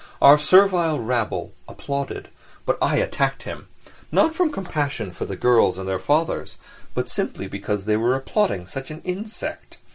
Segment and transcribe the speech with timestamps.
[0.19, 2.29] Our servile rabble applauded,
[2.65, 3.67] but I attacked him,
[4.11, 6.57] not from compassion for the girls and their fathers,
[6.95, 9.77] but simply because they were applauding such an insect.